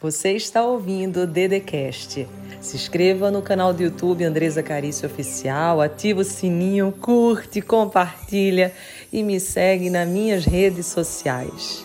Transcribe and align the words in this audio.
Você 0.00 0.30
está 0.34 0.64
ouvindo 0.64 1.22
o 1.22 1.26
Dedecast. 1.26 2.24
Se 2.60 2.76
inscreva 2.76 3.32
no 3.32 3.42
canal 3.42 3.74
do 3.74 3.82
YouTube 3.82 4.22
Andresa 4.22 4.62
Carício 4.62 5.08
Oficial, 5.08 5.80
ativa 5.80 6.20
o 6.20 6.24
sininho, 6.24 6.92
curte, 6.92 7.60
compartilha 7.60 8.72
e 9.12 9.24
me 9.24 9.40
segue 9.40 9.90
nas 9.90 10.08
minhas 10.08 10.44
redes 10.44 10.86
sociais. 10.86 11.84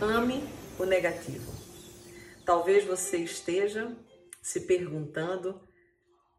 Ame 0.00 0.42
o 0.76 0.84
negativo. 0.84 1.52
Talvez 2.44 2.84
você 2.84 3.18
esteja 3.18 3.92
se 4.42 4.62
perguntando 4.62 5.60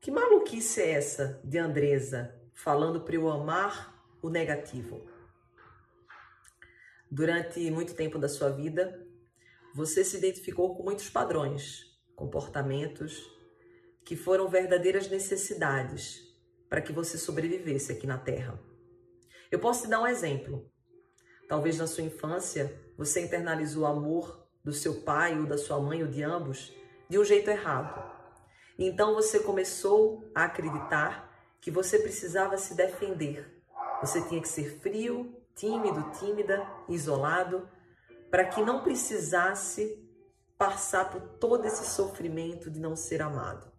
que 0.01 0.11
maluquice 0.11 0.81
é 0.81 0.91
essa 0.91 1.39
de 1.41 1.57
Andresa 1.57 2.35
falando 2.53 2.99
para 2.99 3.15
eu 3.15 3.29
amar 3.29 3.95
o 4.21 4.29
negativo. 4.29 5.18
Durante 7.11 7.71
muito 7.71 7.95
tempo 7.95 8.19
da 8.19 8.29
sua 8.29 8.49
vida, 8.49 9.03
você 9.73 10.03
se 10.03 10.17
identificou 10.17 10.75
com 10.75 10.83
muitos 10.83 11.09
padrões, 11.09 11.85
comportamentos 12.15 13.29
que 14.05 14.15
foram 14.15 14.47
verdadeiras 14.47 15.09
necessidades 15.09 16.21
para 16.69 16.81
que 16.81 16.93
você 16.93 17.17
sobrevivesse 17.17 17.91
aqui 17.91 18.05
na 18.05 18.17
Terra. 18.17 18.59
Eu 19.51 19.59
posso 19.59 19.83
te 19.83 19.89
dar 19.89 20.01
um 20.01 20.07
exemplo. 20.07 20.71
Talvez 21.47 21.77
na 21.77 21.87
sua 21.87 22.03
infância 22.03 22.79
você 22.95 23.21
internalizou 23.21 23.83
o 23.83 23.87
amor 23.87 24.47
do 24.63 24.71
seu 24.71 25.01
pai 25.01 25.39
ou 25.39 25.47
da 25.47 25.57
sua 25.57 25.79
mãe 25.79 26.03
ou 26.03 26.09
de 26.09 26.21
ambos 26.21 26.75
de 27.09 27.17
um 27.17 27.23
jeito 27.23 27.49
errado. 27.49 28.03
Então 28.77 29.15
você 29.15 29.39
começou 29.39 30.29
a 30.35 30.43
acreditar 30.43 31.29
que 31.59 31.71
você 31.71 31.97
precisava 31.97 32.57
se 32.57 32.75
defender. 32.75 33.63
Você 34.01 34.21
tinha 34.27 34.41
que 34.41 34.47
ser 34.47 34.79
frio, 34.79 35.38
tímido, 35.59 36.09
tímida, 36.17 36.65
isolado, 36.87 37.67
para 38.31 38.45
que 38.45 38.61
não 38.61 38.81
precisasse 38.81 40.01
passar 40.57 41.11
por 41.11 41.21
todo 41.37 41.65
esse 41.65 41.85
sofrimento 41.85 42.71
de 42.71 42.79
não 42.79 42.95
ser 42.95 43.21
amado. 43.21 43.69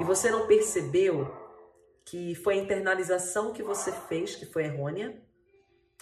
E 0.00 0.04
você 0.04 0.30
não 0.30 0.46
percebeu 0.46 1.30
que 2.04 2.34
foi 2.34 2.54
a 2.54 2.62
internalização 2.62 3.52
que 3.52 3.62
você 3.62 3.92
fez 3.92 4.34
que 4.34 4.46
foi 4.46 4.64
errônea? 4.64 5.22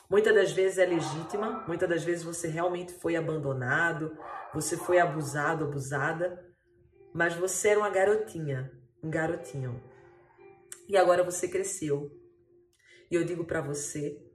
Muitas 0.08 0.34
das 0.34 0.52
vezes 0.52 0.78
é 0.78 0.86
legítima, 0.86 1.64
muitas 1.66 1.88
das 1.88 2.04
vezes 2.04 2.22
você 2.22 2.48
realmente 2.48 2.92
foi 2.92 3.16
abandonado, 3.16 4.16
você 4.54 4.76
foi 4.76 4.98
abusado, 4.98 5.64
abusada, 5.64 6.44
mas 7.12 7.34
você 7.34 7.70
era 7.70 7.80
uma 7.80 7.90
garotinha, 7.90 8.72
um 9.02 9.10
garotinho. 9.10 9.82
E 10.88 10.96
agora 10.96 11.22
você 11.24 11.48
cresceu. 11.48 12.10
E 13.10 13.14
eu 13.14 13.24
digo 13.24 13.44
para 13.44 13.60
você 13.60 14.29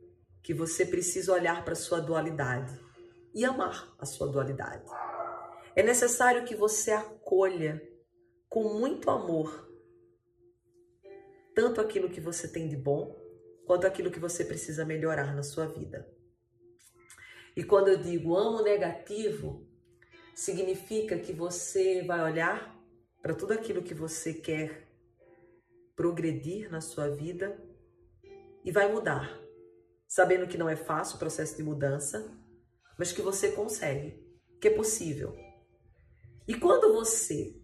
que 0.45 0.53
você 0.53 0.85
precisa 0.85 1.33
olhar 1.33 1.65
para 1.65 1.73
sua 1.73 1.99
dualidade 1.99 2.79
e 3.33 3.43
amar 3.43 3.91
a 3.97 4.05
sua 4.05 4.27
dualidade. 4.27 4.85
É 5.75 5.81
necessário 5.81 6.45
que 6.45 6.55
você 6.55 6.91
acolha 6.91 7.81
com 8.47 8.75
muito 8.75 9.09
amor 9.09 9.67
tanto 11.55 11.81
aquilo 11.81 12.11
que 12.11 12.21
você 12.21 12.47
tem 12.47 12.67
de 12.67 12.77
bom 12.77 13.19
quanto 13.65 13.87
aquilo 13.87 14.11
que 14.11 14.19
você 14.19 14.45
precisa 14.45 14.85
melhorar 14.85 15.33
na 15.33 15.41
sua 15.41 15.65
vida. 15.65 16.07
E 17.57 17.63
quando 17.63 17.87
eu 17.87 17.97
digo 17.97 18.37
amo 18.37 18.61
negativo, 18.61 19.67
significa 20.35 21.17
que 21.17 21.33
você 21.33 22.03
vai 22.03 22.21
olhar 22.21 22.79
para 23.19 23.33
tudo 23.33 23.53
aquilo 23.53 23.81
que 23.81 23.95
você 23.95 24.31
quer 24.31 24.87
progredir 25.95 26.69
na 26.69 26.81
sua 26.81 27.09
vida 27.09 27.59
e 28.63 28.71
vai 28.71 28.91
mudar 28.91 29.43
sabendo 30.07 30.47
que 30.47 30.57
não 30.57 30.69
é 30.69 30.75
fácil 30.75 31.15
o 31.15 31.19
processo 31.19 31.55
de 31.57 31.63
mudança, 31.63 32.31
mas 32.97 33.11
que 33.11 33.21
você 33.21 33.51
consegue, 33.51 34.23
que 34.61 34.67
é 34.67 34.71
possível. 34.71 35.35
E 36.47 36.53
quando 36.55 36.93
você 36.93 37.61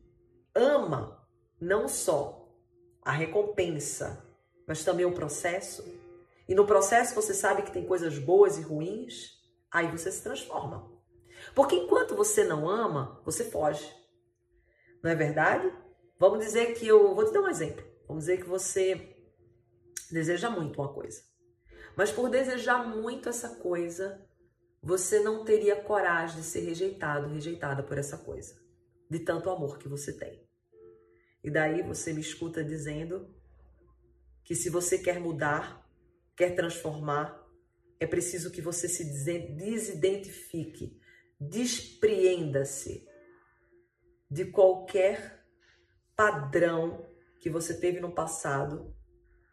ama 0.56 1.28
não 1.60 1.88
só 1.88 2.50
a 3.04 3.12
recompensa, 3.12 4.26
mas 4.68 4.84
também 4.84 5.06
o 5.06 5.14
processo, 5.14 5.84
e 6.48 6.56
no 6.56 6.66
processo 6.66 7.16
você 7.16 7.34
sabe 7.34 7.62
que 7.62 7.72
tem 7.72 7.86
coisas 7.86 8.18
boas 8.18 8.58
e 8.58 8.62
ruins, 8.62 9.40
aí 9.72 9.90
você 9.90 10.12
se 10.12 10.24
transforma. 10.24 10.92
Porque 11.56 11.76
enquanto 11.76 12.16
você 12.16 12.44
não 12.44 12.70
ama, 12.70 13.22
você 13.26 13.44
foge. 13.44 13.90
Não 15.04 15.10
é 15.10 15.16
verdade? 15.16 15.72
Vamos 16.20 16.40
dizer 16.40 16.74
que 16.74 16.88
eu 16.88 17.16
vou 17.16 17.26
te 17.26 17.34
dar 17.34 17.42
um 17.42 17.48
exemplo. 17.48 17.84
Vamos 18.08 18.26
dizer 18.26 18.42
que 18.42 18.48
você 18.48 19.16
deseja 20.12 20.50
muito 20.50 20.80
uma 20.80 20.94
coisa. 20.94 21.31
Mas 21.96 22.12
por 22.12 22.30
desejar 22.30 22.88
muito 22.88 23.30
essa 23.30 23.50
coisa, 23.56 24.26
você 24.82 25.20
não 25.20 25.44
teria 25.44 25.76
coragem 25.76 26.38
de 26.38 26.44
ser 26.44 26.62
rejeitado, 26.62 27.28
rejeitada 27.28 27.84
por 27.84 27.98
essa 27.98 28.18
coisa, 28.18 28.56
de 29.10 29.20
tanto 29.20 29.50
amor 29.50 29.78
que 29.78 29.88
você 29.88 30.14
tem. 30.14 30.42
E 31.44 31.50
daí 31.50 31.82
você 31.82 32.14
me 32.14 32.22
escuta 32.22 32.64
dizendo 32.64 33.34
que 34.44 34.56
se 34.56 34.70
você 34.70 34.98
quer 34.98 35.20
mudar, 35.20 35.88
quer 36.36 36.56
transformar, 36.56 37.42
é 38.00 38.08
preciso 38.08 38.52
que 38.52 38.62
você 38.62 38.88
se 38.88 39.06
desidentifique, 39.56 41.00
despreenda-se 41.40 43.08
de 44.30 44.46
qualquer 44.46 45.46
padrão 46.16 47.06
que 47.40 47.50
você 47.50 47.80
teve 47.80 48.00
no 48.00 48.12
passado 48.12 48.96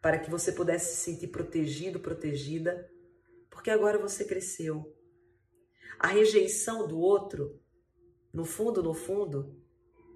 para 0.01 0.19
que 0.19 0.29
você 0.29 0.51
pudesse 0.51 0.95
se 0.95 1.11
sentir 1.11 1.27
protegido, 1.27 1.99
protegida, 1.99 2.89
porque 3.49 3.69
agora 3.69 3.97
você 3.97 4.23
cresceu. 4.23 4.95
A 5.99 6.07
rejeição 6.07 6.87
do 6.87 6.99
outro, 6.99 7.59
no 8.31 8.45
fundo, 8.45 8.81
no 8.81 8.93
fundo, 8.93 9.59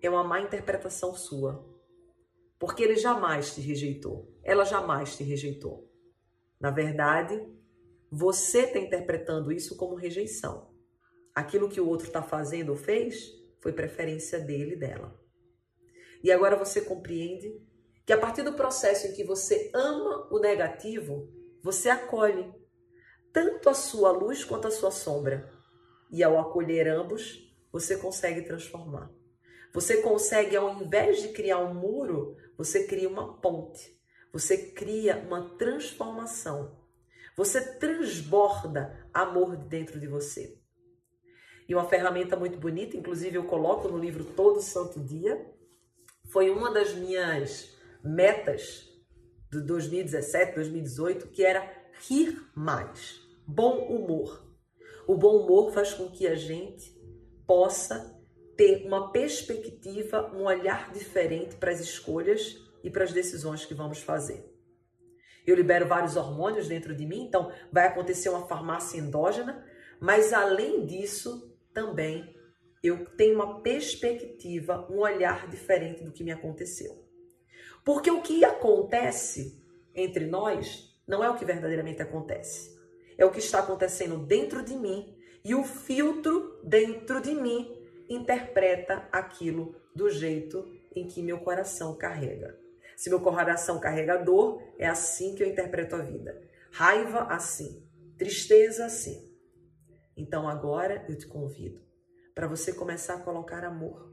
é 0.01 0.09
uma 0.09 0.23
má 0.23 0.39
interpretação 0.39 1.13
sua. 1.13 1.69
Porque 2.57 2.83
ele 2.83 2.95
jamais 2.95 3.53
te 3.53 3.59
rejeitou, 3.59 4.33
ela 4.41 4.63
jamais 4.63 5.17
te 5.17 5.23
rejeitou. 5.23 5.91
Na 6.59 6.71
verdade, 6.71 7.45
você 8.09 8.59
está 8.59 8.79
interpretando 8.79 9.51
isso 9.51 9.75
como 9.75 9.95
rejeição. 9.95 10.71
Aquilo 11.35 11.67
que 11.67 11.81
o 11.81 11.87
outro 11.87 12.07
está 12.07 12.23
fazendo 12.23 12.69
ou 12.69 12.77
fez 12.77 13.33
foi 13.59 13.73
preferência 13.73 14.39
dele 14.39 14.75
e 14.75 14.79
dela. 14.79 15.19
E 16.23 16.31
agora 16.31 16.55
você 16.55 16.79
compreende 16.79 17.61
que 18.05 18.13
a 18.13 18.17
partir 18.17 18.43
do 18.43 18.53
processo 18.53 19.07
em 19.07 19.13
que 19.13 19.23
você 19.23 19.71
ama 19.73 20.27
o 20.31 20.39
negativo, 20.39 21.29
você 21.61 21.89
acolhe 21.89 22.53
tanto 23.31 23.69
a 23.69 23.73
sua 23.73 24.11
luz 24.11 24.43
quanto 24.43 24.67
a 24.67 24.71
sua 24.71 24.91
sombra. 24.91 25.51
E 26.11 26.23
ao 26.23 26.37
acolher 26.39 26.87
ambos, 26.87 27.51
você 27.71 27.97
consegue 27.97 28.43
transformar. 28.43 29.09
Você 29.73 30.01
consegue, 30.01 30.55
ao 30.55 30.81
invés 30.81 31.21
de 31.21 31.29
criar 31.29 31.57
um 31.57 31.73
muro, 31.73 32.37
você 32.55 32.85
cria 32.85 33.09
uma 33.09 33.41
ponte. 33.41 33.99
Você 34.31 34.71
cria 34.71 35.17
uma 35.17 35.57
transformação. 35.57 36.77
Você 37.35 37.79
transborda 37.79 39.07
amor 39.11 39.55
dentro 39.55 39.99
de 39.99 40.07
você. 40.07 40.59
E 41.67 41.73
uma 41.73 41.87
ferramenta 41.87 42.35
muito 42.35 42.59
bonita, 42.59 42.95
inclusive 42.95 43.37
eu 43.37 43.45
coloco 43.45 43.87
no 43.87 43.97
livro 43.97 44.23
Todo 44.23 44.61
Santo 44.61 44.99
Dia, 44.99 45.43
foi 46.25 46.49
uma 46.49 46.71
das 46.71 46.93
minhas 46.93 47.72
metas 48.03 48.89
de 49.51 49.61
2017, 49.61 50.55
2018, 50.55 51.27
que 51.27 51.43
era 51.43 51.71
rir 52.07 52.49
mais, 52.55 53.21
bom 53.47 53.87
humor. 53.87 54.43
O 55.07 55.15
bom 55.15 55.43
humor 55.43 55.71
faz 55.71 55.93
com 55.93 56.09
que 56.09 56.27
a 56.27 56.35
gente 56.35 56.93
possa 57.45 58.19
ter 58.55 58.85
uma 58.85 59.11
perspectiva, 59.11 60.31
um 60.33 60.43
olhar 60.43 60.91
diferente 60.91 61.55
para 61.55 61.71
as 61.71 61.79
escolhas 61.79 62.61
e 62.83 62.89
para 62.89 63.03
as 63.03 63.13
decisões 63.13 63.65
que 63.65 63.73
vamos 63.73 63.99
fazer. 63.99 64.51
Eu 65.45 65.55
libero 65.55 65.87
vários 65.87 66.15
hormônios 66.15 66.67
dentro 66.67 66.95
de 66.95 67.05
mim, 67.05 67.25
então 67.25 67.51
vai 67.71 67.87
acontecer 67.87 68.29
uma 68.29 68.47
farmácia 68.47 68.97
endógena, 68.97 69.65
mas 69.99 70.31
além 70.31 70.85
disso, 70.85 71.53
também 71.73 72.33
eu 72.81 73.05
tenho 73.15 73.35
uma 73.35 73.61
perspectiva, 73.61 74.87
um 74.89 74.99
olhar 74.99 75.49
diferente 75.49 76.03
do 76.03 76.11
que 76.11 76.23
me 76.23 76.31
aconteceu. 76.31 77.03
Porque 77.83 78.09
o 78.09 78.21
que 78.21 78.45
acontece 78.45 79.61
entre 79.93 80.25
nós 80.25 80.93
não 81.07 81.23
é 81.23 81.29
o 81.29 81.35
que 81.35 81.45
verdadeiramente 81.45 82.01
acontece. 82.01 82.73
É 83.17 83.25
o 83.25 83.31
que 83.31 83.39
está 83.39 83.59
acontecendo 83.59 84.17
dentro 84.17 84.63
de 84.63 84.75
mim 84.75 85.15
e 85.43 85.53
o 85.53 85.63
filtro 85.63 86.59
dentro 86.63 87.21
de 87.21 87.35
mim 87.35 87.77
interpreta 88.09 89.07
aquilo 89.11 89.75
do 89.95 90.09
jeito 90.09 90.65
em 90.95 91.07
que 91.07 91.21
meu 91.21 91.39
coração 91.39 91.95
carrega. 91.95 92.57
Se 92.95 93.09
meu 93.09 93.19
coração 93.19 93.79
carrega 93.79 94.17
dor, 94.17 94.61
é 94.77 94.87
assim 94.87 95.35
que 95.35 95.43
eu 95.43 95.47
interpreto 95.47 95.95
a 95.95 95.99
vida. 95.99 96.41
Raiva, 96.71 97.23
assim. 97.23 97.85
Tristeza, 98.17 98.85
assim. 98.85 99.31
Então 100.15 100.47
agora 100.47 101.05
eu 101.09 101.17
te 101.17 101.27
convido 101.27 101.81
para 102.33 102.47
você 102.47 102.73
começar 102.73 103.15
a 103.15 103.19
colocar 103.19 103.63
amor, 103.63 104.11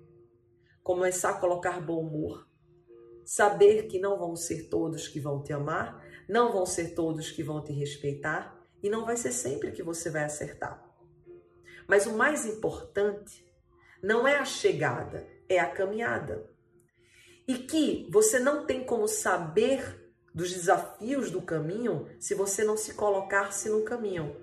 começar 0.83 1.31
a 1.31 1.41
colocar 1.41 1.81
bom 1.81 2.01
humor, 2.01 2.47
saber 3.31 3.87
que 3.87 4.01
não 4.01 4.19
vão 4.19 4.35
ser 4.35 4.69
todos 4.69 5.07
que 5.07 5.21
vão 5.21 5.41
te 5.41 5.53
amar, 5.53 6.05
não 6.29 6.53
vão 6.53 6.67
ser 6.67 6.97
todos 6.97 7.31
que 7.31 7.45
vão 7.45 7.63
te 7.63 7.73
respeitar 7.73 8.59
E 8.83 8.91
não 8.91 9.05
vai 9.05 9.17
ser 9.17 9.31
sempre 9.31 9.71
que 9.71 9.85
você 9.85 10.11
vai 10.11 10.25
acertar. 10.25 10.83
Mas 11.87 12.07
o 12.07 12.17
mais 12.17 12.45
importante 12.45 13.47
não 14.03 14.27
é 14.27 14.37
a 14.37 14.45
chegada, 14.45 15.29
é 15.49 15.61
a 15.61 15.71
caminhada. 15.71 16.51
E 17.47 17.55
que 17.55 18.09
você 18.11 18.41
não 18.41 18.67
tem 18.67 18.83
como 18.83 19.07
saber 19.07 20.11
dos 20.35 20.51
desafios 20.51 21.31
do 21.31 21.43
caminho 21.43 22.09
se 22.19 22.35
você 22.35 22.65
não 22.65 22.77
se 22.77 22.95
colocar-se 22.95 23.69
no 23.69 23.85
caminho. 23.85 24.35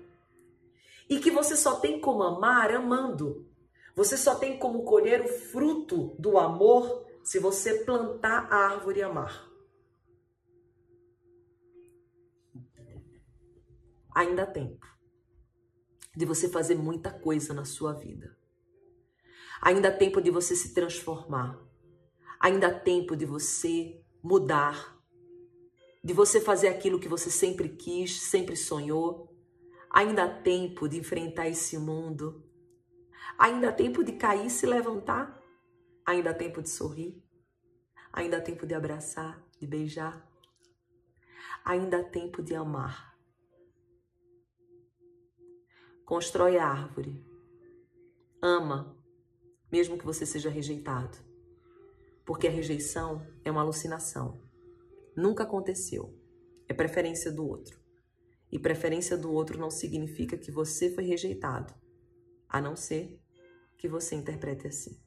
E 1.10 1.18
que 1.18 1.30
você 1.30 1.56
só 1.56 1.76
tem 1.80 2.00
como 2.00 2.22
amar 2.22 2.72
amando. 2.72 3.50
Você 3.94 4.16
só 4.16 4.36
tem 4.36 4.56
como 4.56 4.84
colher 4.84 5.20
o 5.20 5.28
fruto 5.28 6.14
do 6.18 6.38
amor 6.38 7.07
se 7.28 7.38
você 7.38 7.84
plantar 7.84 8.50
a 8.50 8.56
árvore 8.56 9.02
amar. 9.02 9.46
Ainda 14.14 14.44
há 14.44 14.46
tempo 14.46 14.86
de 16.16 16.24
você 16.24 16.48
fazer 16.48 16.74
muita 16.74 17.12
coisa 17.12 17.52
na 17.52 17.66
sua 17.66 17.92
vida. 17.92 18.34
Ainda 19.60 19.88
há 19.90 19.92
tempo 19.92 20.22
de 20.22 20.30
você 20.30 20.56
se 20.56 20.72
transformar. 20.72 21.62
Ainda 22.40 22.68
há 22.68 22.80
tempo 22.80 23.14
de 23.14 23.26
você 23.26 24.02
mudar 24.22 24.98
de 26.02 26.14
você 26.14 26.40
fazer 26.40 26.68
aquilo 26.68 26.98
que 26.98 27.08
você 27.08 27.30
sempre 27.30 27.68
quis, 27.68 28.22
sempre 28.22 28.56
sonhou. 28.56 29.36
Ainda 29.90 30.24
há 30.24 30.28
tempo 30.40 30.88
de 30.88 30.96
enfrentar 30.96 31.46
esse 31.46 31.76
mundo. 31.76 32.42
Ainda 33.38 33.68
há 33.68 33.72
tempo 33.72 34.02
de 34.02 34.12
cair 34.12 34.46
e 34.46 34.50
se 34.50 34.64
levantar. 34.64 35.38
Ainda 36.08 36.30
há 36.30 36.34
tempo 36.34 36.62
de 36.62 36.70
sorrir. 36.70 37.22
Ainda 38.10 38.38
há 38.38 38.40
tempo 38.40 38.66
de 38.66 38.72
abraçar, 38.72 39.46
de 39.60 39.66
beijar. 39.66 40.26
Ainda 41.62 42.00
há 42.00 42.02
tempo 42.02 42.42
de 42.42 42.54
amar. 42.54 43.14
Constrói 46.06 46.56
a 46.56 46.66
árvore. 46.66 47.22
Ama, 48.40 48.98
mesmo 49.70 49.98
que 49.98 50.06
você 50.06 50.24
seja 50.24 50.48
rejeitado. 50.48 51.18
Porque 52.24 52.48
a 52.48 52.50
rejeição 52.50 53.26
é 53.44 53.50
uma 53.50 53.60
alucinação. 53.60 54.40
Nunca 55.14 55.42
aconteceu. 55.42 56.18
É 56.66 56.72
preferência 56.72 57.30
do 57.30 57.46
outro. 57.46 57.78
E 58.50 58.58
preferência 58.58 59.14
do 59.14 59.30
outro 59.30 59.58
não 59.58 59.70
significa 59.70 60.38
que 60.38 60.50
você 60.50 60.90
foi 60.90 61.04
rejeitado, 61.04 61.74
a 62.48 62.62
não 62.62 62.76
ser 62.76 63.20
que 63.76 63.86
você 63.86 64.14
interprete 64.14 64.66
assim. 64.66 65.06